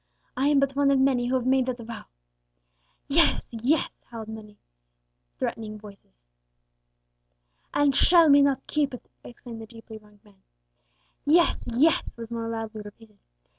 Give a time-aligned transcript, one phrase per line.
[0.35, 2.05] I am but one of many who have made that vow"
[3.21, 4.57] "Yes, yes!" howled forth many
[5.37, 6.15] threatening voices.
[7.71, 10.41] "And shall we not keep it?" exclaimed the deeply wronged man.
[11.23, 13.19] "Yes, yes!" was more loudly repeated.